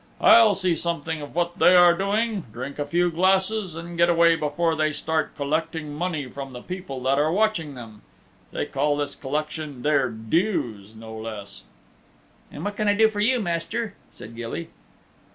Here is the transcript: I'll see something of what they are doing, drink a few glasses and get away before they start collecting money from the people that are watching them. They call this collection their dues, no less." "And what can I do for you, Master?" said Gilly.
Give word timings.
I'll 0.21 0.55
see 0.55 0.73
something 0.73 1.21
of 1.21 1.35
what 1.35 1.59
they 1.59 1.75
are 1.75 1.93
doing, 1.93 2.45
drink 2.51 2.79
a 2.79 2.87
few 2.87 3.11
glasses 3.11 3.75
and 3.75 3.99
get 3.99 4.09
away 4.09 4.35
before 4.35 4.73
they 4.75 4.91
start 4.91 5.35
collecting 5.37 5.93
money 5.93 6.25
from 6.25 6.53
the 6.53 6.63
people 6.63 7.03
that 7.03 7.19
are 7.19 7.31
watching 7.31 7.75
them. 7.75 8.01
They 8.51 8.65
call 8.65 8.97
this 8.97 9.13
collection 9.13 9.83
their 9.83 10.09
dues, 10.09 10.95
no 10.95 11.13
less." 11.15 11.65
"And 12.51 12.65
what 12.65 12.77
can 12.77 12.87
I 12.87 12.95
do 12.95 13.09
for 13.09 13.19
you, 13.19 13.39
Master?" 13.39 13.93
said 14.09 14.35
Gilly. 14.35 14.69